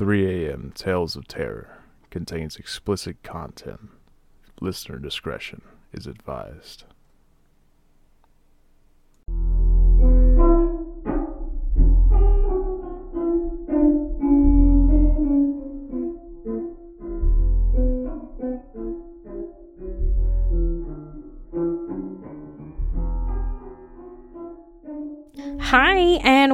[0.00, 0.72] 3 a.m.
[0.74, 1.76] Tales of Terror
[2.08, 3.90] contains explicit content.
[4.58, 5.60] Listener discretion
[5.92, 6.84] is advised.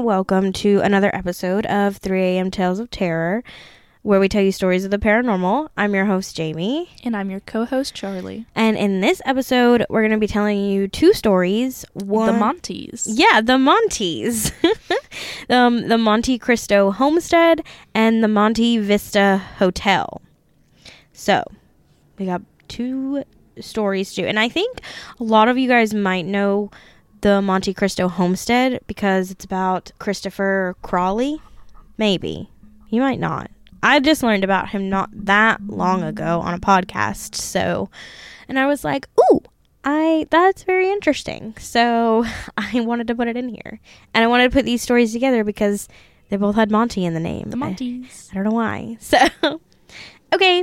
[0.06, 2.48] Welcome to another episode of 3 a.m.
[2.48, 3.42] Tales of Terror,
[4.02, 5.68] where we tell you stories of the paranormal.
[5.76, 6.88] I'm your host, Jamie.
[7.02, 8.46] And I'm your co host, Charlie.
[8.54, 11.84] And in this episode, we're going to be telling you two stories.
[11.94, 13.08] One, The Montes.
[13.08, 14.52] Yeah, the Montes.
[15.50, 20.22] um, the Monte Cristo Homestead and the Monte Vista Hotel.
[21.14, 21.42] So,
[22.16, 23.24] we got two
[23.58, 24.28] stories to do.
[24.28, 24.82] And I think
[25.18, 26.70] a lot of you guys might know
[27.26, 31.42] the Monte Cristo Homestead because it's about Christopher Crawley.
[31.98, 32.48] Maybe.
[32.88, 33.50] You might not.
[33.82, 37.34] I just learned about him not that long ago on a podcast.
[37.34, 37.90] So,
[38.46, 39.40] and I was like, ooh,
[39.82, 41.56] I that's very interesting.
[41.58, 42.24] So
[42.56, 43.80] I wanted to put it in here,
[44.14, 45.88] and I wanted to put these stories together because
[46.28, 47.50] they both had Monte in the name.
[47.50, 48.30] The Montes.
[48.30, 48.98] I, I don't know why.
[49.00, 49.60] So
[50.32, 50.62] okay,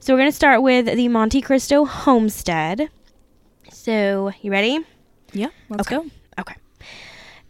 [0.00, 2.90] so we're gonna start with the Monte Cristo homestead.
[3.70, 4.84] So you ready?
[5.32, 5.96] Yeah, let's Okay.
[5.96, 6.06] go.
[6.38, 6.54] Okay.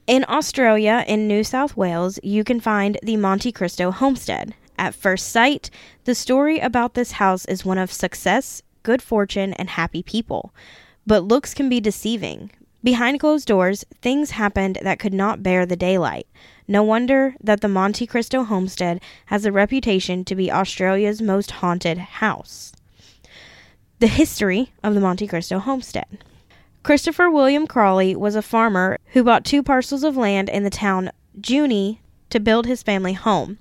[0.07, 4.55] In Australia, in New South Wales, you can find the Monte Cristo homestead.
[4.79, 5.71] At first sight,
[6.05, 10.53] the story about this house is one of success, good fortune, and happy people.
[11.07, 12.51] But looks can be deceiving.
[12.83, 16.27] Behind closed doors, things happened that could not bear the daylight.
[16.67, 21.99] No wonder that the Monte Cristo homestead has a reputation to be Australia's most haunted
[21.99, 22.73] house.
[23.99, 26.25] The history of the Monte Cristo homestead.
[26.83, 31.11] Christopher William Crawley was a farmer who bought two parcels of land in the town
[31.39, 32.01] Junee
[32.31, 33.59] to build his family home.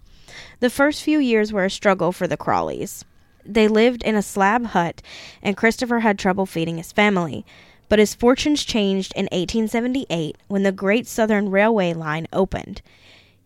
[0.62, 3.04] The first few years were a struggle for the Crawleys.
[3.46, 5.02] They lived in a slab hut,
[5.44, 7.46] and Christopher had trouble feeding his family.
[7.90, 12.82] But his fortunes changed in 1878 when the Great Southern Railway line opened.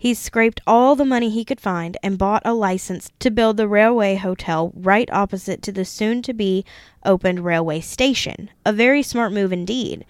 [0.04, 3.70] He scraped all the money he could find and bought a license to build the
[3.70, 6.66] railway hotel right opposite to the soon to be
[7.06, 8.50] opened railway station.
[8.66, 10.04] A very smart move indeed.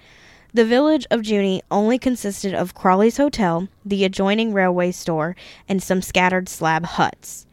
[0.51, 5.35] The village of Junee only consisted of Crawley's Hotel, the adjoining railway store,
[5.69, 7.45] and some scattered slab huts.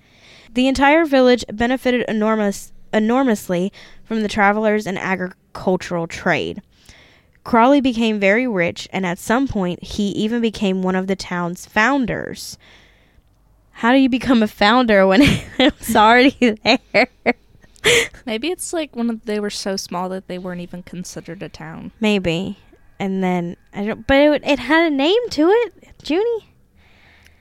[0.55, 3.71] The entire village benefited enormous, enormously
[4.03, 6.62] from the travelers and agricultural trade.
[7.45, 11.67] Crawley became very rich, and at some point, he even became one of the town's
[11.67, 12.59] founders.
[13.73, 15.21] How do you become a founder when
[15.59, 17.09] it's already there?
[18.27, 21.49] Maybe it's like one of they were so small that they weren't even considered a
[21.49, 21.93] town.
[21.99, 22.59] Maybe.
[22.99, 26.45] And then I don't, but it, it had a name to it, Junee.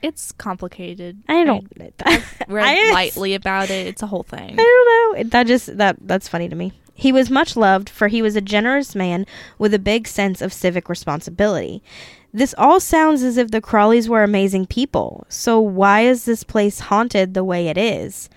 [0.00, 1.22] It's complicated.
[1.28, 1.70] I don't.
[1.78, 3.86] I read I lightly about it.
[3.86, 4.58] It's a whole thing.
[4.58, 5.30] I don't know.
[5.30, 6.72] That just that that's funny to me.
[7.00, 9.24] He was much loved for he was a generous man
[9.56, 11.82] with a big sense of civic responsibility.
[12.30, 15.24] This all sounds as if the Crawleys were amazing people.
[15.30, 18.28] So why is this place haunted the way it is?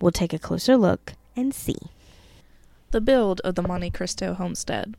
[0.00, 1.76] We'll take a closer look and see.
[2.90, 4.96] The build of the Monte Cristo homestead.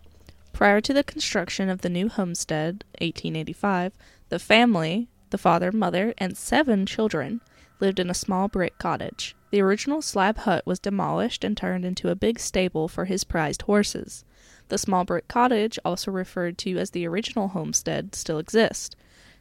[0.53, 3.91] Prior to the construction of the new homestead, 1885,
[4.29, 7.41] the family, the father, mother, and seven children,
[7.83, 9.35] lived in a small brick cottage.
[9.51, 13.63] The original slab hut was demolished and turned into a big stable for his prized
[13.63, 14.23] horses.
[14.69, 18.95] The small brick cottage, also referred to as the original homestead, still exists.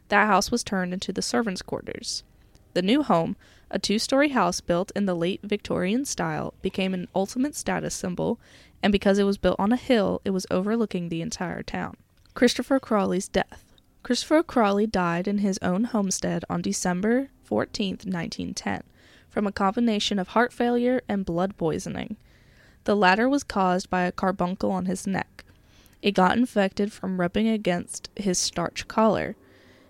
[0.09, 2.23] That house was turned into the servants' quarters.
[2.73, 3.37] The new home,
[3.71, 8.41] a two story house built in the late Victorian style, became an ultimate status symbol,
[8.83, 11.95] and because it was built on a hill, it was overlooking the entire town.
[12.33, 13.63] Christopher Crawley's death.
[14.03, 18.81] Christopher Crawley died in his own homestead on December 14, 1910,
[19.29, 22.17] from a combination of heart failure and blood poisoning.
[22.85, 25.45] The latter was caused by a carbuncle on his neck.
[26.01, 29.35] It got infected from rubbing against his starch collar.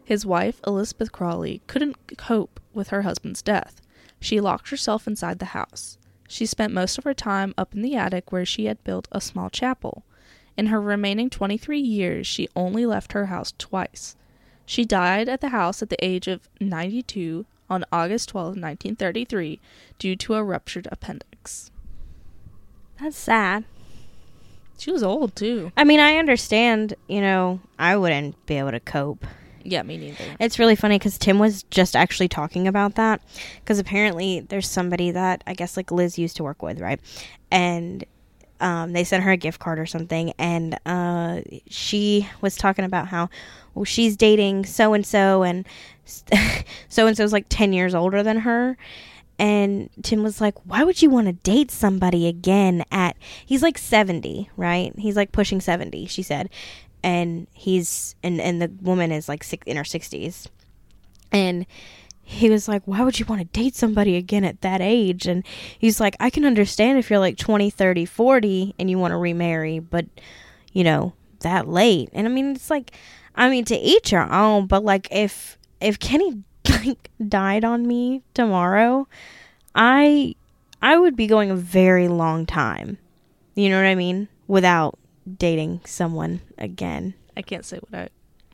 [0.04, 3.82] His wife, Elizabeth Crawley, couldn't cope with her husband's death.
[4.20, 5.98] She locked herself inside the house.
[6.28, 9.22] She spent most of her time up in the attic where she had built a
[9.22, 10.04] small chapel.
[10.58, 14.18] In her remaining 23 years, she only left her house twice.
[14.66, 19.60] She died at the house at the age of 92 on August 12, 1933,
[19.98, 21.72] due to a ruptured appendix.
[23.00, 23.66] That's sad.
[24.78, 25.72] She was old, too.
[25.78, 29.26] I mean, I understand, you know, I wouldn't be able to cope.
[29.64, 30.36] Yeah, me neither.
[30.40, 33.22] It's really funny because Tim was just actually talking about that.
[33.60, 37.00] Because apparently, there's somebody that I guess like Liz used to work with, right?
[37.50, 38.04] And
[38.60, 43.08] um, they sent her a gift card or something, and uh, she was talking about
[43.08, 43.30] how
[43.74, 45.66] well she's dating so and so, and
[46.90, 48.78] so and so's like 10 years older than her.
[49.40, 53.18] And Tim was like, Why would you want to date somebody again at.
[53.46, 54.94] He's like 70, right?
[54.98, 56.50] He's like pushing 70, she said.
[57.04, 58.16] And he's.
[58.24, 60.48] And, and the woman is like six, in her 60s.
[61.32, 61.66] And
[62.22, 65.28] he was like, Why would you want to date somebody again at that age?
[65.28, 65.46] And
[65.78, 69.18] he's like, I can understand if you're like 20, 30, 40 and you want to
[69.18, 70.06] remarry, but,
[70.72, 72.10] you know, that late.
[72.14, 72.92] And I mean, it's like,
[73.36, 78.24] I mean, to each your own, but like, if, if Kenny like died on me
[78.34, 79.08] tomorrow,
[79.76, 80.36] I,
[80.82, 82.98] I would be going a very long time.
[83.56, 84.28] You know what I mean?
[84.48, 84.98] Without
[85.38, 87.14] dating someone again.
[87.38, 88.10] I can't say what I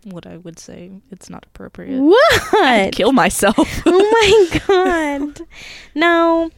[0.06, 0.92] what I would say.
[1.12, 2.00] It's not appropriate.
[2.00, 2.54] What?
[2.54, 3.58] I'd kill myself.
[3.86, 5.42] oh my god.
[5.96, 6.52] No,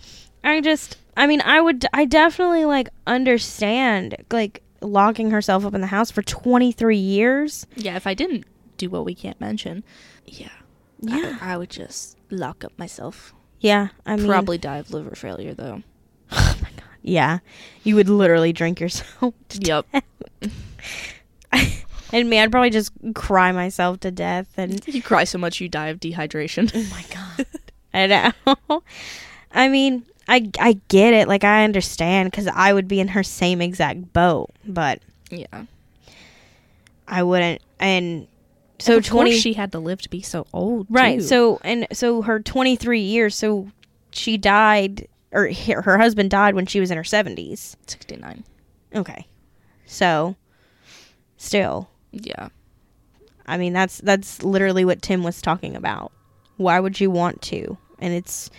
[0.43, 5.81] I just I mean, I would I definitely like understand like locking herself up in
[5.81, 7.67] the house for 23 years.
[7.75, 8.45] yeah, if I didn't
[8.77, 9.83] do what we can't mention,
[10.25, 10.49] yeah,
[11.01, 11.37] Yeah.
[11.41, 13.33] I, I would just lock up myself.
[13.59, 15.83] Yeah, I mean Probably die of liver failure though.
[16.31, 16.85] Oh my god.
[17.01, 17.39] Yeah.
[17.83, 19.33] You would literally drink yourself.
[19.49, 19.85] to Yep.
[22.13, 25.69] And me, I'd probably just cry myself to death and you cry so much you
[25.69, 26.69] die of dehydration.
[26.73, 27.45] Oh my god.
[27.93, 28.83] I know.
[29.53, 31.27] I mean, I I get it.
[31.29, 34.99] Like I understand cuz I would be in her same exact boat, but
[35.29, 35.65] yeah.
[37.07, 38.27] I wouldn't and
[38.83, 40.87] so of 20 course she had to live to be so old.
[40.89, 41.19] Right.
[41.19, 41.25] too.
[41.25, 43.35] So and so her 23 years.
[43.35, 43.69] So
[44.11, 47.75] she died, or her husband died when she was in her 70s.
[47.87, 48.43] sixty nine.
[48.93, 49.27] Okay.
[49.85, 50.35] So
[51.37, 52.49] still, Yeah.
[53.47, 56.11] I mean that's that's literally what Tim was talking about.
[56.57, 57.77] Why would you want to?
[57.99, 58.49] And it's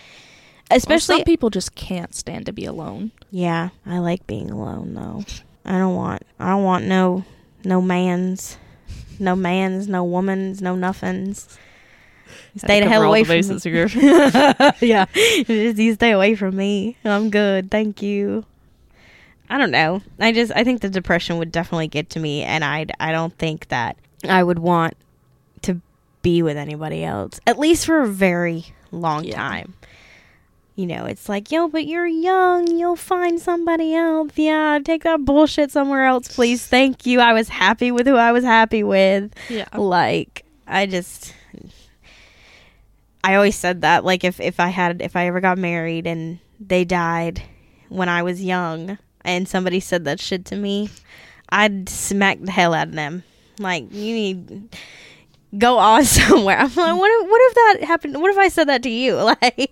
[0.71, 3.11] Especially especially some people just can't stand to be alone.
[3.31, 3.69] yeah.
[3.85, 5.23] I like being alone though.
[5.65, 7.23] I don't want I don't want no
[7.63, 8.57] no man's.
[9.23, 11.57] No man's, no woman's, no nothings.
[12.55, 13.43] Stay the hell away from me.
[14.87, 15.05] yeah.
[15.13, 16.97] Just you stay away from me.
[17.03, 17.71] I'm good.
[17.71, 18.45] Thank you.
[19.49, 20.01] I don't know.
[20.19, 23.35] I just I think the depression would definitely get to me and I I don't
[23.37, 23.97] think that
[24.27, 24.95] I would want
[25.63, 25.81] to
[26.21, 29.35] be with anybody else at least for a very long Yeah.
[29.35, 29.73] time.
[30.75, 32.67] You know, it's like, yo, but you're young.
[32.67, 34.31] You'll find somebody else.
[34.35, 36.65] Yeah, take that bullshit somewhere else, please.
[36.65, 37.19] Thank you.
[37.19, 39.67] I was happy with who I was happy with yeah.
[39.77, 41.33] like i just
[43.23, 46.39] i always said that like if if i had if i ever got married and
[46.59, 47.41] they died
[47.89, 50.89] when i was young and somebody said that shit to me
[51.49, 53.23] i'd smack the hell out of them
[53.59, 54.69] like you need
[55.57, 58.67] go on somewhere i'm like what if, what if that happened what if i said
[58.67, 59.71] that to you like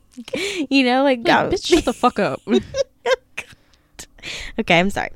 [0.69, 2.41] you know like Like, um, bitch, shut the fuck up.
[4.23, 5.09] Oh, okay i'm sorry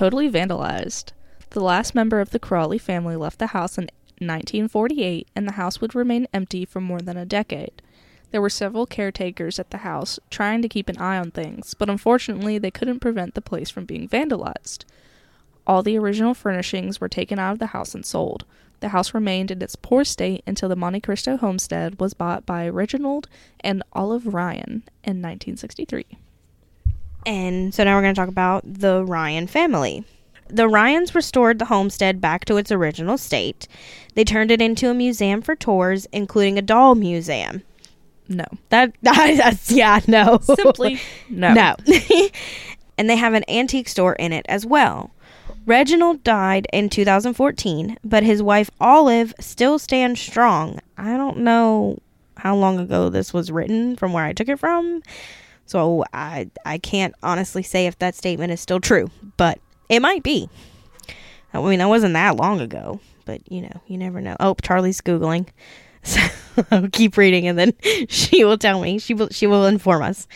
[0.00, 1.12] totally vandalized.
[1.50, 3.84] The last member of the Crawley family left the house in
[4.18, 7.82] 1948, and the house would remain empty for more than a decade.
[8.30, 11.90] There were several caretakers at the house trying to keep an eye on things, but
[11.90, 14.84] unfortunately, they couldn't prevent the place from being vandalized.
[15.66, 18.46] All the original furnishings were taken out of the house and sold.
[18.80, 22.68] The house remained in its poor state until the Monte Cristo homestead was bought by
[22.68, 23.28] Reginald
[23.60, 26.06] and Olive Ryan in 1963.
[27.26, 30.04] And so now we're going to talk about the Ryan family.
[30.48, 33.68] The Ryans restored the homestead back to its original state.
[34.14, 37.62] They turned it into a museum for tours, including a doll museum.
[38.28, 38.46] No.
[38.70, 40.38] That that's yeah, no.
[40.42, 41.52] Simply no.
[41.52, 41.76] no.
[42.98, 45.10] and they have an antique store in it as well.
[45.66, 50.80] Reginald died in 2014, but his wife Olive still stands strong.
[50.96, 51.98] I don't know
[52.36, 55.02] how long ago this was written from where I took it from.
[55.66, 60.22] So I I can't honestly say if that statement is still true, but it might
[60.22, 60.48] be.
[61.52, 64.36] I mean, that wasn't that long ago, but you know, you never know.
[64.40, 65.48] Oh, Charlie's googling.
[66.02, 66.18] So
[66.70, 67.74] I'll keep reading and then
[68.08, 68.98] she will tell me.
[68.98, 70.26] She will she will inform us.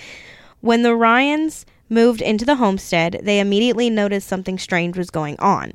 [0.60, 1.64] When the Ryans
[1.94, 5.72] moved into the homestead, they immediately noticed something strange was going on.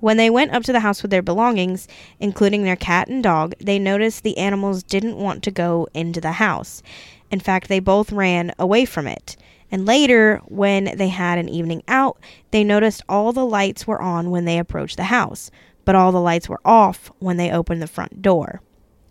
[0.00, 1.86] When they went up to the house with their belongings,
[2.18, 6.32] including their cat and dog, they noticed the animals didn't want to go into the
[6.32, 6.82] house.
[7.30, 9.36] In fact, they both ran away from it.
[9.70, 12.18] And later, when they had an evening out,
[12.50, 15.50] they noticed all the lights were on when they approached the house,
[15.84, 18.60] but all the lights were off when they opened the front door.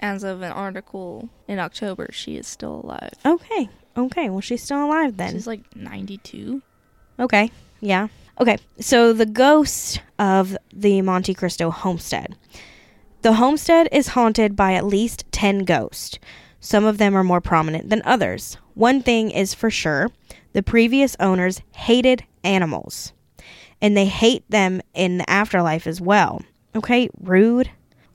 [0.02, 3.14] As of an article in October, she is still alive.
[3.26, 5.34] Okay, okay, well, she's still alive then.
[5.34, 6.62] She's like 92.
[7.20, 7.52] Okay.
[7.80, 8.08] Yeah.
[8.40, 8.58] Okay.
[8.80, 12.36] So the ghost of the Monte Cristo homestead.
[13.22, 16.18] The homestead is haunted by at least 10 ghosts.
[16.60, 18.58] Some of them are more prominent than others.
[18.74, 20.10] One thing is for sure
[20.54, 23.14] the previous owners hated animals,
[23.82, 26.42] and they hate them in the afterlife as well.
[26.76, 27.70] Okay, rude.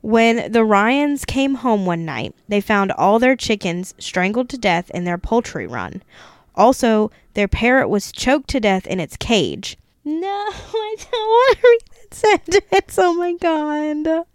[0.07, 4.89] When the Ryans came home one night, they found all their chickens strangled to death
[4.91, 6.01] in their poultry run.
[6.55, 9.77] Also, their parrot was choked to death in its cage.
[10.05, 12.99] No, I don't want to read that sentence.
[13.01, 14.27] Oh my god.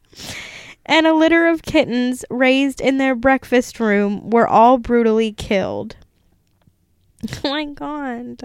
[0.86, 5.96] And a litter of kittens raised in their breakfast room were all brutally killed.
[7.46, 8.44] Oh my god.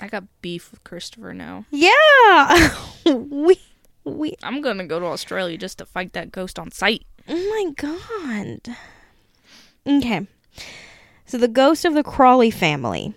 [0.00, 1.64] I got beef with Christopher now.
[1.72, 2.76] Yeah.
[3.06, 3.58] we
[4.04, 7.04] we I'm gonna go to Australia just to fight that ghost on sight.
[7.28, 8.76] Oh my god.
[9.86, 10.26] Okay.
[11.26, 13.14] So the ghost of the Crawley family.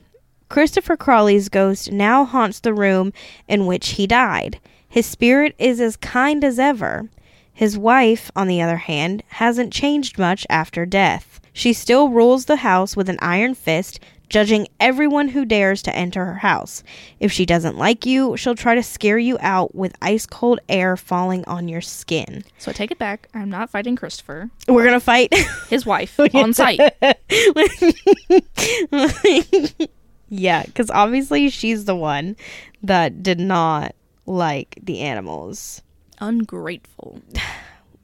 [0.47, 3.11] Christopher Crawley's ghost now haunts the room
[3.47, 4.59] in which he died.
[4.87, 7.09] His spirit is as kind as ever.
[7.51, 11.39] His wife, on the other hand, hasn't changed much after death.
[11.51, 16.25] She still rules the house with an iron fist, judging everyone who dares to enter
[16.25, 16.83] her house.
[17.19, 20.97] If she doesn't like you, she'll try to scare you out with ice cold air
[20.97, 22.43] falling on your skin.
[22.57, 23.27] So I take it back.
[23.33, 24.49] I'm not fighting Christopher.
[24.67, 25.33] We're gonna fight.
[25.69, 26.79] His wife on sight.
[30.29, 32.35] yeah, because obviously she's the one
[32.83, 35.81] that did not like the animals.
[36.19, 37.21] Ungrateful.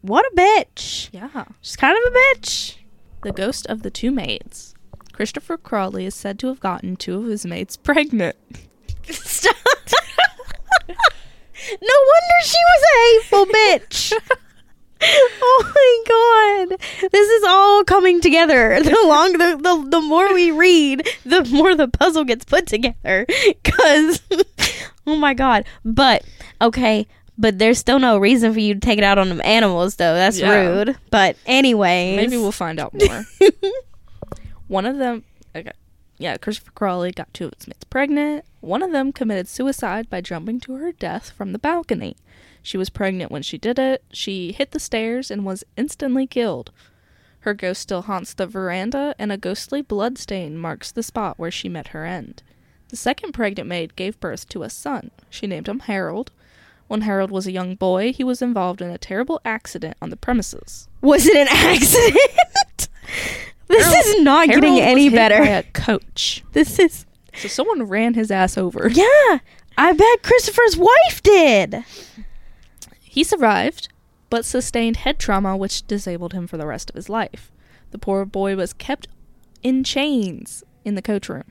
[0.03, 1.09] What a bitch.
[1.11, 1.45] Yeah.
[1.61, 2.77] She's kind of a bitch.
[3.21, 4.73] The ghost of the two maids.
[5.21, 8.35] Christopher Crawley is said to have gotten two of his mates pregnant.
[9.03, 9.55] Stop.
[10.87, 10.95] no
[11.77, 14.13] wonder she was a hateful bitch.
[15.03, 16.79] oh my god.
[17.11, 18.79] This is all coming together.
[18.83, 23.27] The long the, the, the more we read, the more the puzzle gets put together.
[23.63, 24.21] Cause
[25.05, 25.65] oh my god.
[25.85, 26.23] But
[26.63, 27.05] okay,
[27.37, 30.15] but there's still no reason for you to take it out on them animals though.
[30.15, 30.55] That's Yeah.
[30.55, 30.97] rude.
[31.11, 33.23] But anyway, Maybe we'll find out more.
[34.71, 35.73] One of them, okay,
[36.17, 38.45] yeah, Christopher Crawley got two of his mates pregnant.
[38.61, 42.15] One of them committed suicide by jumping to her death from the balcony.
[42.61, 44.01] She was pregnant when she did it.
[44.13, 46.71] She hit the stairs and was instantly killed.
[47.41, 51.67] Her ghost still haunts the veranda, and a ghostly bloodstain marks the spot where she
[51.67, 52.41] met her end.
[52.87, 55.11] The second pregnant maid gave birth to a son.
[55.29, 56.31] She named him Harold.
[56.87, 60.15] When Harold was a young boy, he was involved in a terrible accident on the
[60.15, 60.87] premises.
[61.01, 62.87] Was it an accident?
[63.71, 65.41] this Harold- is not Harold getting any better.
[65.41, 66.43] a coach.
[66.53, 68.89] This is So someone ran his ass over.
[68.89, 69.39] Yeah,
[69.77, 71.83] I bet Christopher's wife did.
[72.99, 73.89] He survived,
[74.29, 77.51] but sustained head trauma which disabled him for the rest of his life.
[77.91, 79.07] The poor boy was kept
[79.63, 81.43] in chains in the coach room.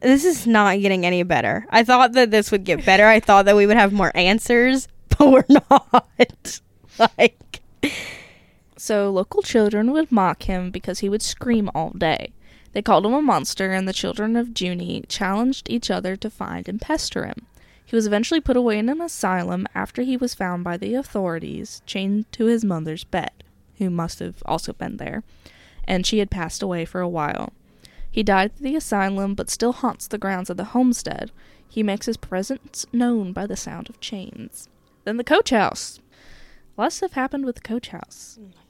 [0.00, 1.66] This is not getting any better.
[1.70, 3.06] I thought that this would get better.
[3.06, 4.88] I thought that we would have more answers,
[5.18, 6.60] but we're not.
[6.98, 7.60] like,
[8.82, 12.32] So local children would mock him because he would scream all day.
[12.72, 16.66] They called him a monster, and the children of Junee challenged each other to find
[16.66, 17.44] and pester him.
[17.84, 21.82] He was eventually put away in an asylum after he was found by the authorities,
[21.84, 23.44] chained to his mother's bed,
[23.76, 25.24] who must have also been there,
[25.84, 27.52] and she had passed away for a while.
[28.10, 31.30] He died at the asylum, but still haunts the grounds of the homestead.
[31.68, 34.70] He makes his presence known by the sound of chains.
[35.04, 36.00] Then the coach house.
[36.78, 38.38] Lots have happened with the coach house.
[38.40, 38.69] Oh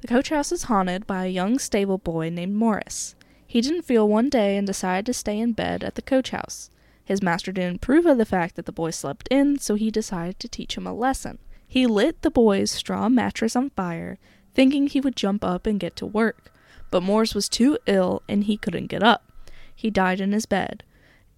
[0.00, 3.16] The coach house is haunted by a young stable boy named Morris.
[3.46, 6.70] He didn't feel one day and decided to stay in bed at the coach house.
[7.04, 10.38] His master didn't approve of the fact that the boy slept in, so he decided
[10.38, 11.38] to teach him a lesson.
[11.66, 14.18] He lit the boy's straw mattress on fire,
[14.54, 16.52] thinking he would jump up and get to work.
[16.90, 19.32] But Morris was too ill and he couldn't get up.
[19.74, 20.84] He died in his bed,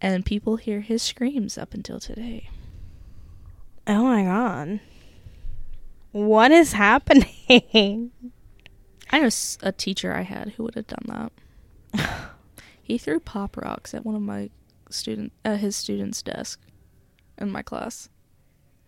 [0.00, 2.50] and people hear his screams up until today.
[3.86, 4.80] oh my god,
[6.12, 8.10] what is happening?
[9.10, 9.28] I know
[9.62, 11.32] a teacher I had who would have done
[11.94, 12.30] that.
[12.82, 14.50] he threw pop rocks at one of my
[14.88, 16.60] student at his student's desk
[17.38, 18.08] in my class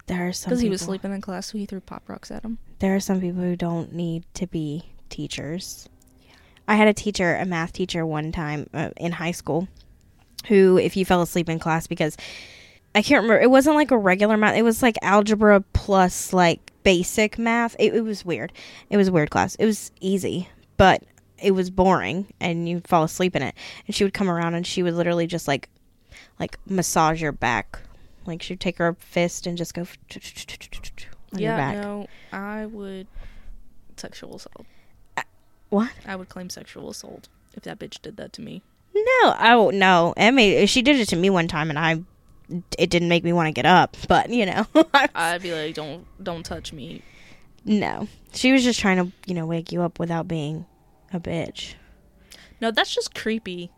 [0.07, 2.45] There are some because he was sleeping in class, so he threw pop rocks at
[2.45, 2.59] him.
[2.79, 5.89] There are some people who don't need to be teachers.
[6.69, 9.69] I had a teacher, a math teacher, one time uh, in high school,
[10.47, 12.17] who, if you fell asleep in class because
[12.95, 16.72] I can't remember, it wasn't like a regular math, it was like algebra plus like
[16.83, 17.77] basic math.
[17.79, 18.53] It, it was weird.
[18.91, 19.55] It was a weird class.
[19.57, 21.03] It was easy, but
[21.39, 23.55] it was boring, and you fall asleep in it.
[23.87, 25.69] And she would come around and she would literally just like,
[26.39, 27.81] like massage your back.
[28.27, 29.89] Like she'd take her fist and just go on
[31.33, 31.77] your yeah, back.
[31.77, 33.07] no, I would
[33.97, 34.67] sexual assault.
[35.17, 35.23] Uh,
[35.71, 35.91] what?
[36.07, 38.63] I would claim sexual assault if that bitch did that to me.
[38.95, 40.67] No, oh no, Emmy.
[40.67, 42.03] She did it to me one time, and I,
[42.79, 43.97] it didn't make me want to get up.
[44.09, 44.67] But you know,
[45.15, 47.03] I'd be like, don't don't touch me.
[47.65, 50.67] no, she was just trying to, you know, wake you up without being
[51.13, 51.75] a bitch.
[52.61, 53.71] No, that's just creepy.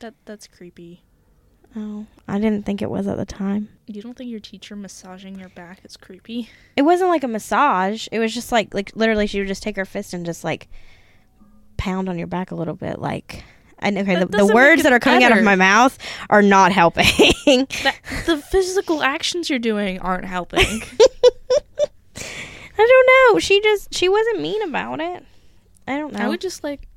[0.00, 1.02] That that's creepy.
[1.76, 3.68] Oh, I didn't think it was at the time.
[3.86, 6.48] You don't think your teacher massaging your back is creepy?
[6.76, 8.06] It wasn't like a massage.
[8.12, 10.68] It was just like like literally she would just take her fist and just like
[11.76, 13.42] pound on your back a little bit like
[13.78, 15.98] and okay, the, the words that are coming out of my mouth
[16.30, 17.04] are not helping.
[17.46, 20.60] That, the physical actions you're doing aren't helping.
[22.16, 22.22] I
[22.76, 23.38] don't know.
[23.38, 25.24] She just she wasn't mean about it.
[25.86, 26.20] I don't know.
[26.20, 26.88] I would just like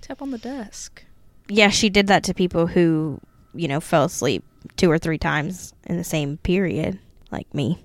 [0.00, 1.04] tap on the desk.
[1.48, 3.20] yeah, she did that to people who,
[3.54, 4.44] you know, fell asleep
[4.76, 6.98] two or three times in the same period,
[7.30, 7.82] like me.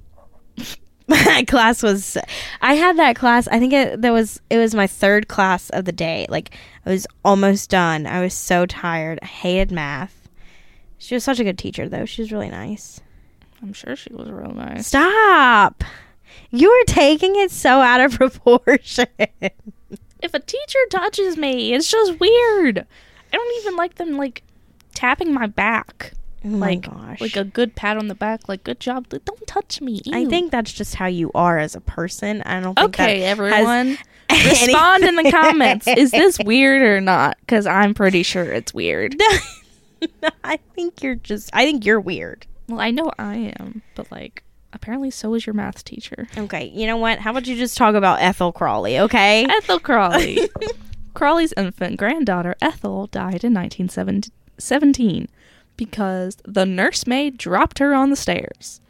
[1.07, 2.17] that class was
[2.61, 3.47] I had that class.
[3.49, 6.25] I think it that was it was my third class of the day.
[6.29, 6.55] Like
[6.85, 8.07] I was almost done.
[8.07, 9.19] I was so tired.
[9.21, 10.29] I hated math.
[10.97, 12.05] She was such a good teacher though.
[12.05, 13.01] She was really nice.
[13.61, 14.87] I'm sure she was real nice.
[14.87, 15.83] Stop.
[16.51, 19.07] You are taking it so out of proportion.
[19.19, 22.79] If a teacher touches me, it's just weird.
[22.79, 24.43] I don't even like them like
[24.93, 26.13] tapping my back.
[26.45, 27.21] Oh like gosh.
[27.21, 29.07] like a good pat on the back, like good job.
[29.09, 30.01] Don't touch me.
[30.11, 32.41] I think that's just how you are as a person.
[32.41, 33.97] I don't think Okay, everyone.
[34.29, 35.87] Respond in the comments.
[35.87, 37.37] Is this weird or not?
[37.41, 39.15] Because I'm pretty sure it's weird.
[40.43, 41.49] I think you're just.
[41.53, 42.45] I think you're weird.
[42.67, 46.27] Well, I know I am, but like apparently so is your math teacher.
[46.37, 47.19] Okay, you know what?
[47.19, 48.99] How about you just talk about Ethel Crawley?
[48.99, 49.45] Okay.
[49.45, 50.49] Ethel Crawley.
[51.13, 55.27] Crawley's infant granddaughter Ethel died in 1917
[55.77, 58.81] because the nursemaid dropped her on the stairs.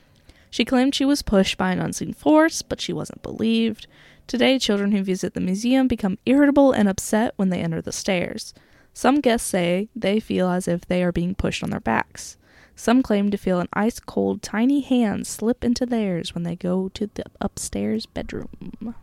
[0.49, 3.87] She claimed she was pushed by an unseen force, but she wasn't believed.
[4.27, 8.53] Today, children who visit the museum become irritable and upset when they enter the stairs.
[8.93, 12.37] Some guests say they feel as if they are being pushed on their backs.
[12.75, 16.89] Some claim to feel an ice cold, tiny hand slip into theirs when they go
[16.89, 18.95] to the upstairs bedroom.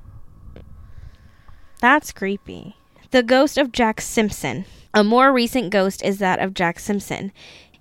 [1.80, 2.76] That's creepy.
[3.10, 4.64] The ghost of Jack Simpson.
[4.92, 7.32] A more recent ghost is that of Jack Simpson.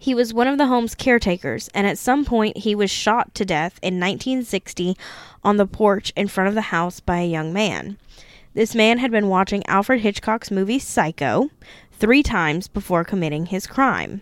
[0.02, 3.44] He was one of the home's caretakers, and at some point he was shot to
[3.44, 4.96] death in 1960
[5.44, 7.98] on the porch in front of the house by a young man.
[8.54, 11.50] This man had been watching Alfred Hitchcock's movie Psycho
[11.92, 14.22] three times before committing his crime.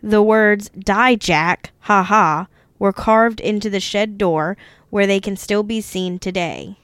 [0.00, 2.46] The words, Die Jack, ha ha,
[2.78, 4.56] were carved into the shed door
[4.90, 6.78] where they can still be seen today.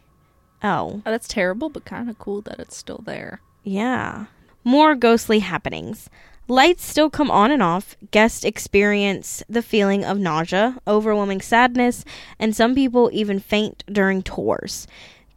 [0.65, 1.03] Oh.
[1.07, 3.41] Oh, that's terrible, but kind of cool that it's still there.
[3.63, 4.27] Yeah.
[4.65, 6.11] More ghostly happenings.
[6.49, 7.97] Lights still come on and off.
[8.11, 12.05] Guests experience the feeling of nausea, overwhelming sadness,
[12.39, 14.89] and some people even faint during tours.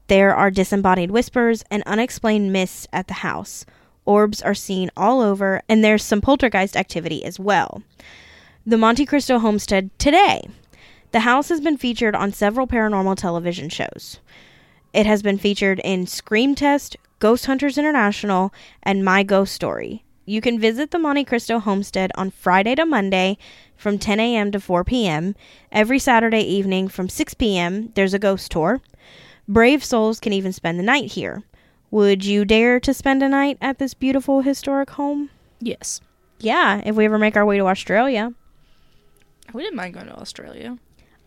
[0.08, 3.66] There are disembodied whispers and unexplained mists at the house.
[4.06, 7.84] Orbs are seen all over, and there's some poltergeist activity as well.
[8.66, 10.48] The Monte Cristo homestead today.
[11.12, 14.20] The house has been featured on several paranormal television shows.
[14.92, 20.05] It has been featured in Scream Test, Ghost Hunters International, and My Ghost Story.
[20.26, 23.38] You can visit the Monte Cristo homestead on Friday to Monday
[23.78, 24.52] from 10 a.m.
[24.52, 25.36] to 4 p.m.
[25.72, 28.82] Every Saturday evening from 6 p.m., there's a ghost tour.
[29.48, 31.44] Brave souls can even spend the night here.
[31.92, 35.30] Would you dare to spend a night at this beautiful historic home?
[35.60, 36.02] Yes.
[36.40, 38.34] Yeah, if we ever make our way to Australia.
[39.54, 40.78] We didn't mind going to Australia.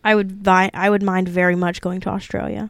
[0.03, 2.69] I would vi- I would mind very much going to Australia.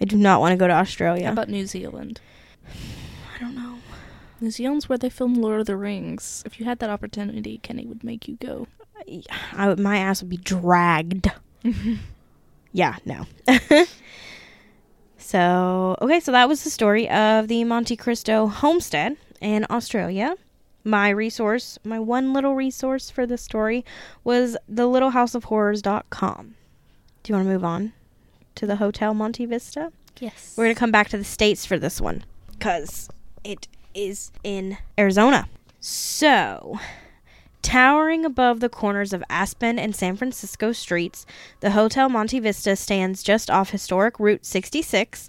[0.00, 1.26] I do not want to go to Australia.
[1.26, 2.20] How about New Zealand?
[4.42, 4.48] I don't.
[4.48, 6.42] New Zealand's where they filmed Lord of the Rings.
[6.46, 8.66] If you had that opportunity, Kenny would make you go.
[9.52, 11.30] I would, my ass would be dragged.
[12.74, 13.26] Yeah, no.
[15.18, 20.36] so, okay, so that was the story of the Monte Cristo homestead in Australia.
[20.82, 23.84] My resource, my one little resource for this story
[24.24, 26.54] was thelittlehouseofhorrors.com.
[27.22, 27.92] Do you want to move on
[28.54, 29.92] to the Hotel Monte Vista?
[30.18, 30.54] Yes.
[30.56, 33.10] We're going to come back to the States for this one because
[33.44, 35.48] it is in Arizona.
[35.80, 36.78] So,
[37.62, 41.26] towering above the corners of Aspen and San Francisco streets,
[41.60, 45.28] the Hotel Monte Vista stands just off historic Route 66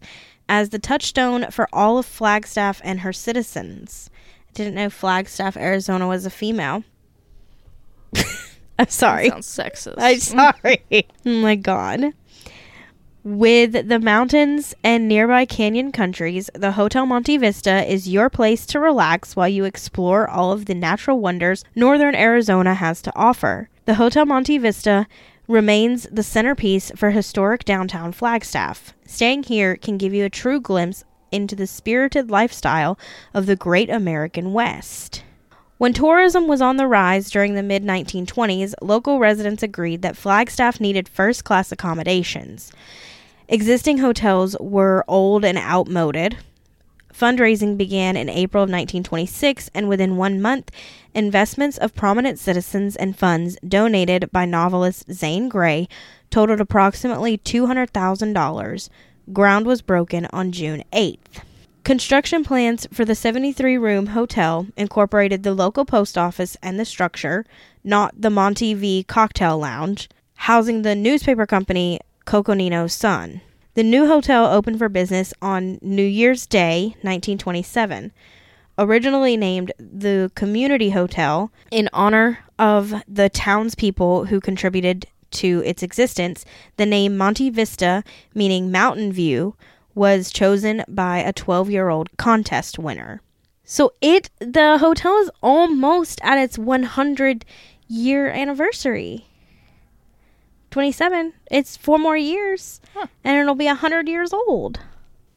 [0.49, 4.09] as the touchstone for all of Flagstaff and her citizens.
[4.49, 6.83] I didn't know Flagstaff, Arizona was a female.
[8.79, 9.29] I'm sorry.
[9.29, 9.95] Sounds sexist.
[9.97, 10.83] I'm sorry.
[11.25, 12.13] oh my god.
[13.25, 18.81] With the mountains and nearby canyon countries, the Hotel Monte Vista is your place to
[18.81, 23.69] relax while you explore all of the natural wonders northern Arizona has to offer.
[23.85, 25.07] The Hotel Monte Vista
[25.47, 28.93] remains the centerpiece for historic downtown Flagstaff.
[29.05, 32.99] Staying here can give you a true glimpse into the spirited lifestyle
[33.33, 35.23] of the great American West.
[35.77, 40.81] When tourism was on the rise during the mid 1920s, local residents agreed that Flagstaff
[40.81, 42.71] needed first class accommodations.
[43.49, 46.37] Existing hotels were old and outmoded.
[47.13, 50.71] Fundraising began in April of 1926, and within one month,
[51.13, 55.87] investments of prominent citizens and funds donated by novelist Zane Grey
[56.31, 58.89] totaled approximately $200,000.
[59.31, 61.43] Ground was broken on June 8th.
[61.83, 67.45] Construction plans for the 73 room hotel incorporated the local post office and the structure,
[67.83, 73.41] not the Monte V Cocktail Lounge, housing the newspaper company Coconino Sun.
[73.75, 78.11] The new hotel opened for business on New Year's Day, 1927.
[78.77, 86.45] Originally named the Community Hotel in honor of the townspeople who contributed to its existence,
[86.77, 89.55] the name Monte Vista, meaning mountain view,
[89.95, 93.21] was chosen by a 12 year old contest winner.
[93.63, 97.45] So it the hotel is almost at its 100
[97.87, 99.27] year anniversary.
[100.73, 101.33] 27.
[101.51, 103.05] It's four more years Huh.
[103.23, 104.79] and it'll be 100 years old.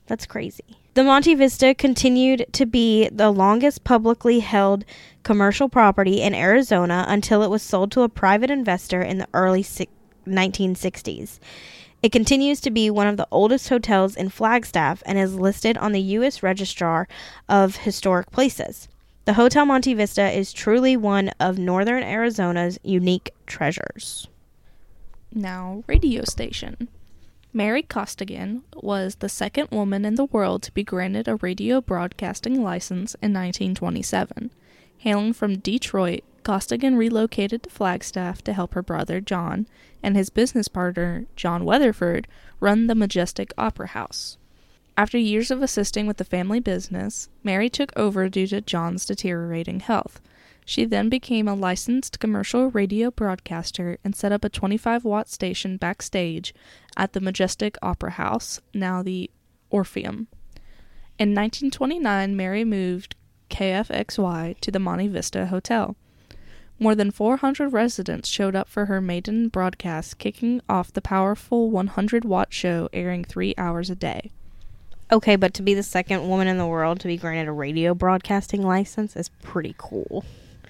[0.06, 0.64] That's crazy.
[0.94, 4.86] The Monte Vista continued to be the longest publicly held
[5.24, 9.62] commercial property in Arizona until it was sold to a private investor in the early
[9.62, 9.90] si-
[10.26, 11.38] 1960s.
[12.02, 15.92] It continues to be one of the oldest hotels in Flagstaff and is listed on
[15.92, 16.42] the U.S.
[16.42, 17.08] Registrar
[17.46, 18.88] of Historic Places.
[19.26, 24.28] The Hotel Monte Vista is truly one of northern Arizona's unique treasures.
[25.38, 26.88] Now, radio station.
[27.52, 32.62] Mary Costigan was the second woman in the world to be granted a radio broadcasting
[32.62, 34.50] license in 1927.
[34.96, 39.66] Hailing from Detroit, Costigan relocated to Flagstaff to help her brother John
[40.02, 42.26] and his business partner, John Weatherford,
[42.58, 44.38] run the Majestic Opera House.
[44.96, 49.80] After years of assisting with the family business, Mary took over due to John's deteriorating
[49.80, 50.18] health.
[50.68, 55.76] She then became a licensed commercial radio broadcaster and set up a 25 watt station
[55.76, 56.52] backstage
[56.96, 59.30] at the Majestic Opera House, now the
[59.70, 60.26] Orpheum.
[61.20, 63.14] In 1929, Mary moved
[63.48, 65.94] KFXY to the Monte Vista Hotel.
[66.80, 72.24] More than 400 residents showed up for her maiden broadcast, kicking off the powerful 100
[72.24, 74.32] watt show airing three hours a day.
[75.12, 77.94] Okay, but to be the second woman in the world to be granted a radio
[77.94, 80.24] broadcasting license is pretty cool.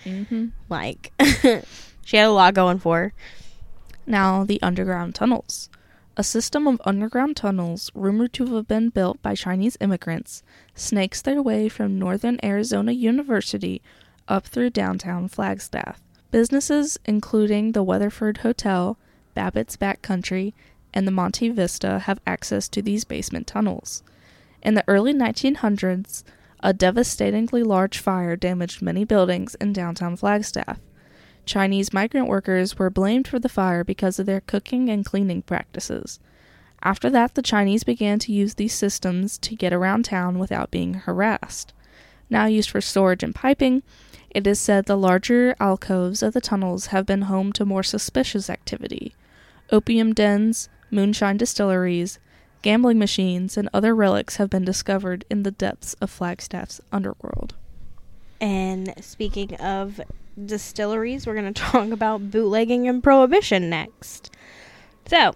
[0.05, 0.47] Mm-hmm.
[0.69, 1.13] Like,
[2.05, 3.15] she had a lot going for her.
[4.07, 5.69] Now, the underground tunnels.
[6.17, 10.43] A system of underground tunnels, rumored to have been built by Chinese immigrants,
[10.75, 13.83] snakes their way from northern Arizona University
[14.29, 16.01] up through downtown Flagstaff.
[16.31, 18.97] Businesses, including the Weatherford Hotel,
[19.35, 20.55] Babbitt's Backcountry,
[20.95, 24.03] and the Monte Vista, have access to these basement tunnels.
[24.63, 26.25] In the early 1900s,
[26.67, 30.81] a devastatingly large fire damaged many buildings in downtown Flagstaff.
[31.45, 36.19] Chinese migrant workers were blamed for the fire because of their cooking and cleaning practices.
[36.83, 40.95] After that, the Chinese began to use these systems to get around town without being
[40.95, 41.73] harassed.
[42.29, 43.85] Now used for storage and piping,
[44.31, 48.51] it is said the larger alcoves of the tunnels have been home to more suspicious
[48.51, 49.15] activity
[49.71, 52.19] opium dens, moonshine distilleries,
[52.63, 57.55] gambling machines, and other relics have been discovered in the depths of Flagstaff's underworld.
[58.41, 60.01] And speaking of
[60.45, 64.31] distilleries, we're going to talk about bootlegging and prohibition next.
[65.07, 65.35] So,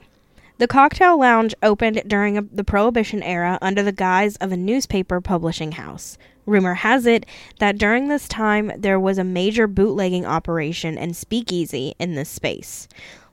[0.59, 5.21] the Cocktail Lounge opened during a, the Prohibition era under the guise of a newspaper
[5.21, 6.19] publishing house.
[6.45, 7.25] Rumor has it
[7.61, 12.89] that during this time there was a major bootlegging operation and speakeasy in this space.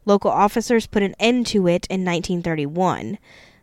[0.05, 3.17] Local officers put an end to it in 1931.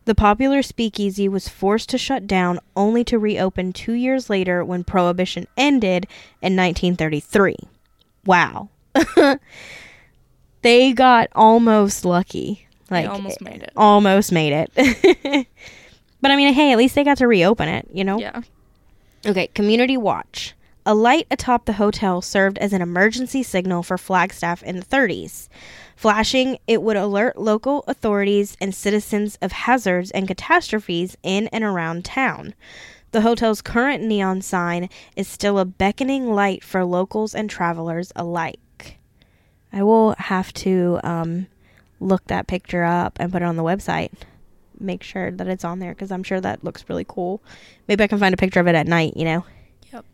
[0.05, 4.85] The popular speakeasy was forced to shut down only to reopen two years later when
[4.85, 6.07] Prohibition ended
[6.43, 7.57] in 1933.
[8.27, 8.69] Wow.
[10.63, 12.67] they got almost lucky.
[12.91, 13.73] Like they almost made it.
[13.77, 15.47] almost made it.
[16.21, 18.19] but I mean, hey, at least they got to reopen it, you know?
[18.19, 18.43] Yeah.
[19.25, 20.55] Okay, community watch.
[20.85, 25.49] A light atop the hotel served as an emergency signal for Flagstaff in the 30s.
[26.05, 32.05] Flashing, it would alert local authorities and citizens of hazards and catastrophes in and around
[32.05, 32.53] town.
[33.13, 38.99] The hotel's current neon sign is still a beckoning light for locals and travelers alike.
[39.73, 41.47] I will have to um,
[42.01, 44.13] look that picture up and put it on the website.
[44.79, 47.41] Make sure that it's on there because I'm sure that looks really cool.
[47.89, 49.47] Maybe I can find a picture of it at night, you know?
[49.91, 50.05] Yep.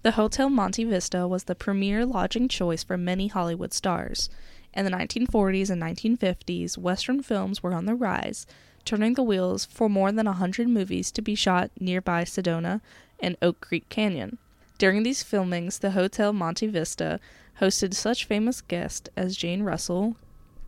[0.00, 4.30] The Hotel Monte Vista was the premier lodging choice for many Hollywood stars.
[4.74, 8.44] In the 1940s and 1950s, Western films were on the rise,
[8.84, 12.80] turning the wheels for more than a 100 movies to be shot nearby Sedona
[13.20, 14.36] and Oak Creek Canyon.
[14.78, 17.20] During these filmings, the Hotel Monte Vista
[17.60, 20.16] hosted such famous guests as Jane Russell,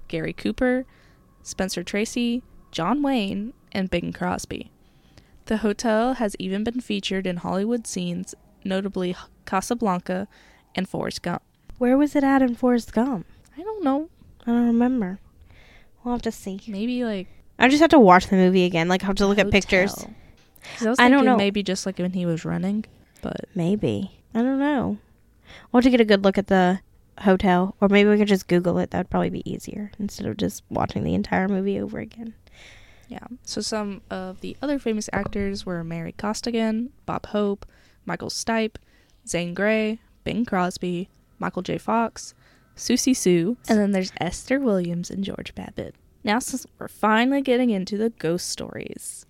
[0.07, 0.87] Gary Cooper,
[1.42, 4.71] Spencer Tracy, John Wayne, and Bing Crosby.
[5.47, 9.16] The hotel has even been featured in Hollywood scenes, notably
[9.47, 10.29] Casablanca
[10.77, 11.42] and Forrest Gump.
[11.79, 13.27] Where was it at in Forrest Gump?
[13.59, 14.09] I don't know.
[14.47, 15.19] I don't remember.
[16.05, 16.61] We'll have to see.
[16.69, 18.88] Maybe like I just have to watch the movie again.
[18.88, 20.07] Like, I have to look at pictures.
[20.81, 21.37] I, I don't know.
[21.37, 22.85] Maybe just like when he was running,
[23.23, 24.21] but Maybe.
[24.35, 24.99] I don't know.
[25.73, 26.81] We'll have to get a good look at the
[27.21, 27.75] hotel.
[27.81, 28.90] Or maybe we could just Google it.
[28.90, 32.35] That would probably be easier instead of just watching the entire movie over again.
[33.09, 33.27] yeah.
[33.45, 37.64] So some of the other famous actors were Mary Costigan, Bob Hope,
[38.05, 38.77] Michael Stipe,
[39.27, 41.79] Zane Grey, Bing Crosby, Michael J.
[41.79, 42.35] Fox,
[42.77, 45.95] Siouxsie Sioux, and then there's Esther Williams and George Babbitt.
[46.23, 49.25] Now, since we're finally getting into the ghost stories,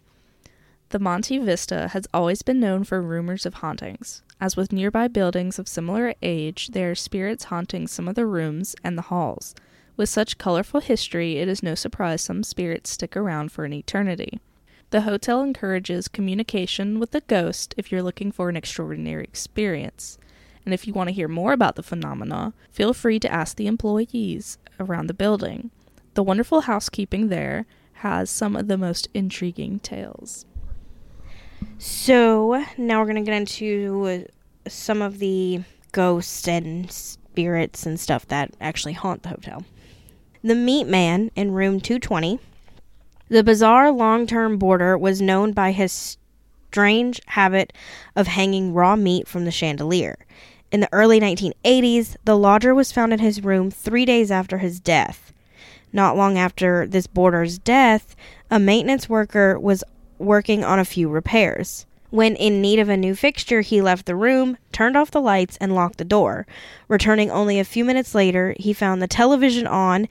[0.88, 4.22] the Monte Vista has always been known for rumors of hauntings.
[4.40, 8.74] As with nearby buildings of similar age, there are spirits haunting some of the rooms
[8.82, 9.54] and the halls.
[9.96, 14.40] With such colorful history, it is no surprise some spirits stick around for an eternity.
[14.90, 20.18] The hotel encourages communication with the ghost if you're looking for an extraordinary experience.
[20.66, 23.68] And if you want to hear more about the phenomena, feel free to ask the
[23.68, 25.70] employees around the building.
[26.14, 30.44] The wonderful housekeeping there has some of the most intriguing tales.
[31.78, 34.26] So now we're gonna get into
[34.66, 39.64] some of the ghosts and spirits and stuff that actually haunt the hotel.
[40.42, 42.40] The meat man in room 220.
[43.28, 46.18] The bizarre long-term boarder was known by his
[46.70, 47.72] strange habit
[48.14, 50.18] of hanging raw meat from the chandelier.
[50.72, 54.80] In the early 1980s, the lodger was found in his room three days after his
[54.80, 55.32] death.
[55.92, 58.16] Not long after this boarder's death,
[58.50, 59.84] a maintenance worker was
[60.18, 61.86] working on a few repairs.
[62.10, 65.56] When in need of a new fixture, he left the room, turned off the lights,
[65.60, 66.46] and locked the door.
[66.88, 70.08] Returning only a few minutes later, he found the television on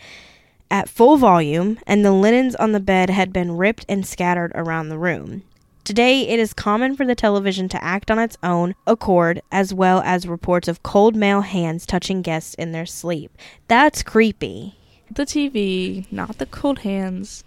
[0.72, 4.90] at full volume, and the linens on the bed had been ripped and scattered around
[4.90, 5.44] the room.
[5.86, 10.02] Today, it is common for the television to act on its own accord, as well
[10.04, 13.32] as reports of cold male hands touching guests in their sleep.
[13.68, 14.76] That's creepy.
[15.12, 17.44] The TV, not the cold hands.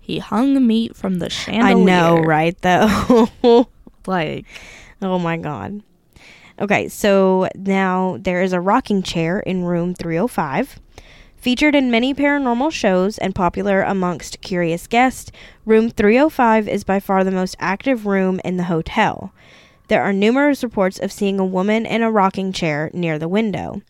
[0.00, 1.76] He hung meat from the chandelier.
[1.76, 2.60] I know, right?
[2.62, 3.68] Though.
[4.06, 4.46] Like,
[5.02, 5.82] Oh my god.
[6.58, 10.80] Okay, so now there is a rocking chair in room 305.
[11.48, 15.32] Featured in many paranormal shows and popular amongst curious guests,
[15.64, 19.32] room 305 is by far the most active room in the hotel.
[19.88, 23.80] There are numerous reports of seeing a woman in a rocking chair near the window.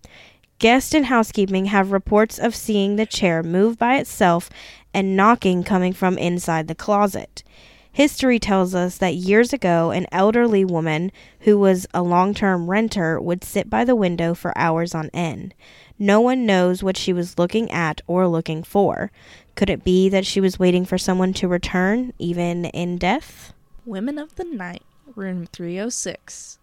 [0.60, 4.48] Guests and housekeeping have reports of seeing the chair move by itself
[4.94, 7.42] and knocking coming from inside the closet.
[7.90, 13.20] History tells us that years ago, an elderly woman who was a long term renter
[13.20, 15.54] would sit by the window for hours on end.
[15.98, 19.10] No one knows what she was looking at or looking for.
[19.56, 23.52] Could it be that she was waiting for someone to return, even in death?
[23.84, 24.84] Women of the Night,
[25.16, 26.60] room 306.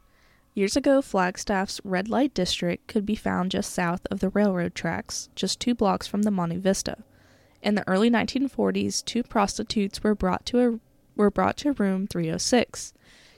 [0.54, 5.28] Years ago, Flagstaff's red light district could be found just south of the railroad tracks,
[5.36, 7.00] just two blocks from the Monte Vista.
[7.62, 10.80] In the early 1940s, two prostitutes were brought to a
[11.18, 12.94] were brought to room 306.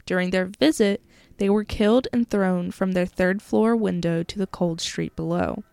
[0.06, 1.02] During their visit,
[1.38, 5.64] they were killed and thrown from their third floor window to the cold street below.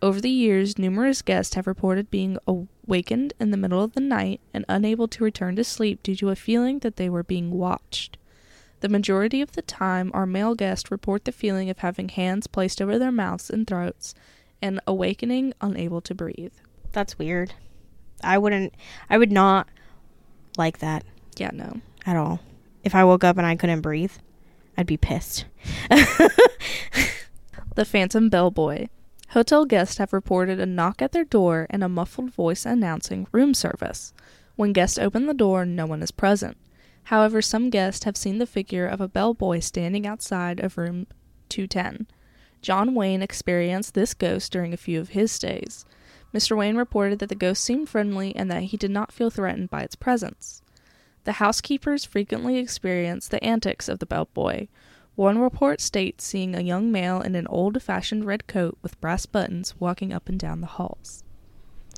[0.00, 4.40] Over the years, numerous guests have reported being awakened in the middle of the night
[4.54, 8.16] and unable to return to sleep due to a feeling that they were being watched.
[8.80, 12.80] The majority of the time, our male guests report the feeling of having hands placed
[12.80, 14.14] over their mouths and throats
[14.62, 16.54] and awakening unable to breathe.
[16.92, 17.54] That's weird.
[18.22, 18.74] I wouldn't,
[19.10, 19.66] I would not
[20.56, 21.04] like that
[21.36, 21.80] Yeah, no.
[22.06, 22.38] at all.
[22.84, 24.12] If I woke up and I couldn't breathe,
[24.76, 25.44] I'd be pissed.
[27.74, 28.88] The Phantom Bellboy.
[29.32, 33.52] Hotel guests have reported a knock at their door and a muffled voice announcing room
[33.52, 34.14] service.
[34.56, 36.56] When guests open the door, no one is present.
[37.04, 41.06] However, some guests have seen the figure of a bellboy standing outside of room
[41.50, 42.06] 210.
[42.62, 45.84] John Wayne experienced this ghost during a few of his stays.
[46.34, 46.56] Mr.
[46.56, 49.82] Wayne reported that the ghost seemed friendly and that he did not feel threatened by
[49.82, 50.62] its presence.
[51.24, 54.68] The housekeepers frequently experience the antics of the bellboy.
[55.18, 59.26] One report states seeing a young male in an old fashioned red coat with brass
[59.26, 61.24] buttons walking up and down the halls.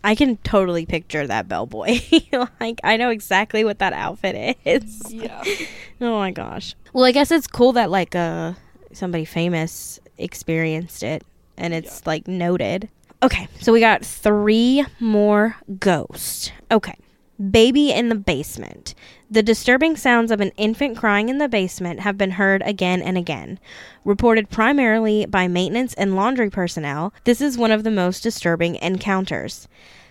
[0.02, 2.00] I can totally picture that bellboy.
[2.60, 5.12] like I know exactly what that outfit is.
[5.12, 5.44] Yeah.
[6.00, 6.74] Oh my gosh.
[6.94, 8.54] Well, I guess it's cool that like uh
[8.94, 11.22] somebody famous experienced it
[11.58, 12.88] and it's like noted.
[13.22, 16.52] Okay, so we got 3 more ghosts.
[16.70, 16.94] Okay.
[17.40, 18.94] Baby in the basement.
[19.30, 23.16] The disturbing sounds of an infant crying in the basement have been heard again and
[23.16, 23.58] again.
[24.04, 29.68] Reported primarily by maintenance and laundry personnel, this is one of the most disturbing encounters.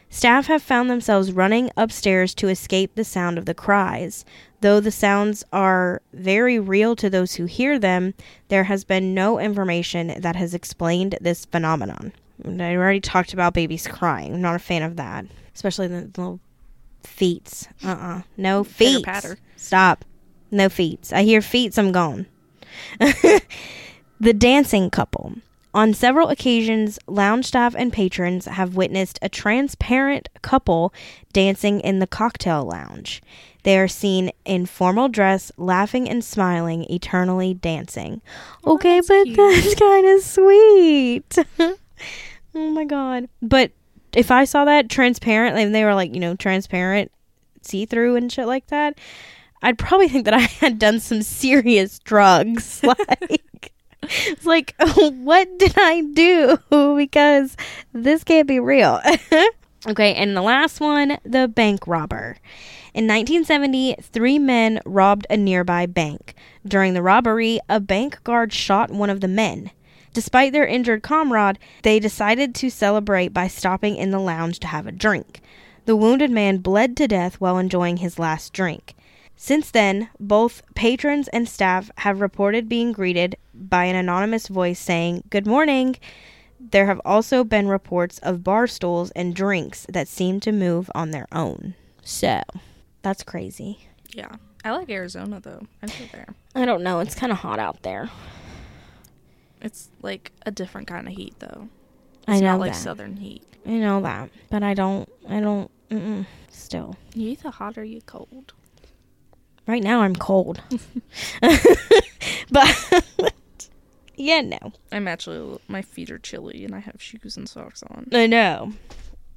[0.10, 4.26] Staff have found themselves running upstairs to escape the sound of the cries.
[4.62, 8.16] Though the sounds are very real to those who hear them,
[8.48, 12.12] there has been no information that has explained this phenomenon.
[12.44, 14.34] I already talked about babies crying.
[14.34, 16.40] I'm not a fan of that, especially the little
[17.04, 17.68] feet.
[17.84, 19.06] Uh uh No feet.
[19.56, 20.06] Stop.
[20.52, 21.12] No feet.
[21.14, 22.26] I hear feet, I'm gone.
[23.00, 25.34] the dancing couple.
[25.72, 30.92] On several occasions, lounge staff and patrons have witnessed a transparent couple
[31.32, 33.22] dancing in the cocktail lounge.
[33.64, 38.22] They are seen in formal dress, laughing and smiling, eternally dancing.
[38.64, 39.38] Oh, okay, that's but cute.
[39.38, 41.38] that's kind of sweet.
[42.56, 43.30] oh my god.
[43.42, 43.72] But
[44.14, 47.12] if I saw that transparent, and they were like, you know, transparent,
[47.62, 48.98] see through and shit like that,
[49.62, 52.84] I'd probably think that I had done some serious drugs.
[53.22, 56.58] Like, it's like, what did I do?
[56.96, 57.58] Because
[57.92, 59.02] this can't be real.
[59.88, 62.38] okay, and the last one, the bank robber.
[62.94, 66.34] In 1970, three men robbed a nearby bank.
[66.66, 69.70] During the robbery, a bank guard shot one of the men.
[70.14, 74.88] Despite their injured comrade, they decided to celebrate by stopping in the lounge to have
[74.88, 75.42] a drink.
[75.86, 78.96] The wounded man bled to death while enjoying his last drink.
[79.36, 85.24] Since then, both patrons and staff have reported being greeted by an anonymous voice saying,
[85.30, 85.96] Good morning.
[86.60, 91.12] There have also been reports of bar stools and drinks that seem to move on
[91.12, 91.76] their own.
[92.04, 92.42] So,
[93.02, 93.88] that's crazy.
[94.14, 94.36] Yeah.
[94.66, 95.62] I like Arizona though.
[95.82, 96.28] I'd go there.
[96.54, 97.00] I don't know.
[97.00, 98.10] It's kind of hot out there.
[99.62, 101.70] It's like a different kind of heat though.
[102.28, 102.80] I know not like that.
[102.80, 103.44] southern heat.
[103.66, 104.30] I know that.
[104.50, 106.96] But I don't, I don't, mm-mm, still.
[107.14, 108.54] You either hot or you cold.
[109.68, 110.62] Right now I'm cold.
[112.52, 113.04] but,
[114.16, 114.74] yeah, no.
[114.92, 118.08] I'm actually my feet are chilly and I have shoes and socks on.
[118.14, 118.74] I know.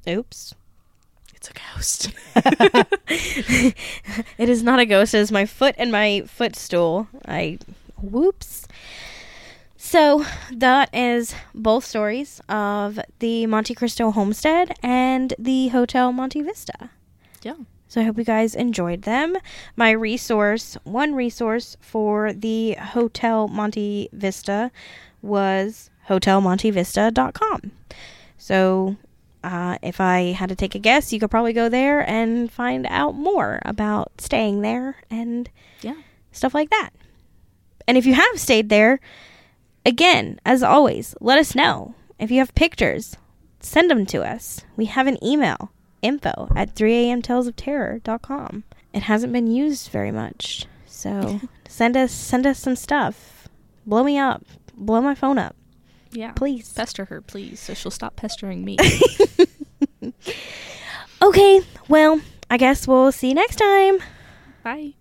[0.08, 0.54] Oops.
[1.34, 2.12] It's a ghost.
[4.38, 5.12] it is not a ghost.
[5.14, 7.08] It is my foot and my footstool.
[7.26, 7.58] I
[8.00, 8.66] whoops.
[9.92, 16.88] So that is both stories of the Monte Cristo homestead and the Hotel Monte Vista.
[17.42, 17.56] yeah.
[17.88, 19.36] So I hope you guys enjoyed them.
[19.76, 24.70] My resource, one resource for the Hotel Monte Vista
[25.20, 27.72] was hotelmontevista.com.
[28.38, 28.96] So
[29.44, 32.86] uh, if I had to take a guess, you could probably go there and find
[32.88, 35.50] out more about staying there and
[35.82, 35.96] Yeah.
[36.30, 36.92] stuff like that.
[37.86, 39.00] And if you have stayed there,
[39.86, 41.94] again, as always, let us know.
[42.18, 43.16] If you have pictures,
[43.60, 44.62] send them to us.
[44.76, 48.64] We have an email info at 3amtalesofterror.com.
[48.92, 50.66] It hasn't been used very much.
[50.86, 53.48] So send us send us some stuff.
[53.86, 54.44] Blow me up.
[54.74, 55.54] Blow my phone up,
[56.12, 56.32] Yeah.
[56.32, 56.72] please.
[56.72, 58.76] Pester her, please, so she'll stop pestering me.
[61.22, 63.98] Okay, well, I guess we'll see you next time.
[64.64, 64.94] Bye.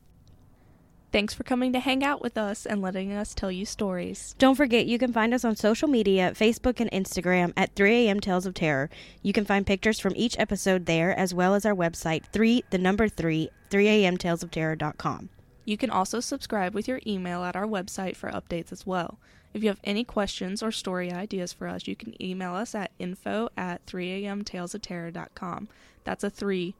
[1.12, 4.34] Thanks for coming to hang out with us and letting us tell you stories.
[4.38, 8.46] Don't forget, you can find us on social media, Facebook and Instagram at 3am Tales
[8.46, 8.90] of Terror.
[9.22, 12.78] You can find pictures from each episode there, as well as our website, 3, the
[12.78, 15.30] number 3, 3amtalesofterror.com.
[15.66, 19.20] You can also subscribe with your email at our website for updates as well.
[19.54, 22.92] If you have any questions or story ideas for us, you can email us at
[23.00, 25.68] info at 3amtalesofterror.com.
[26.06, 26.74] That's a 3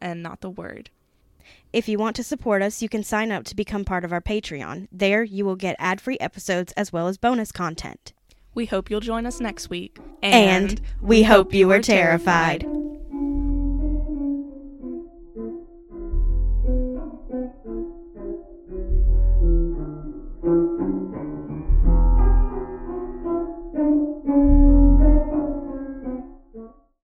[0.00, 0.88] and not the word.
[1.72, 4.20] If you want to support us, you can sign up to become part of our
[4.20, 4.88] Patreon.
[4.92, 8.12] There, you will get ad free episodes as well as bonus content.
[8.54, 9.98] We hope you'll join us next week.
[10.22, 12.64] And we hope you were terrified.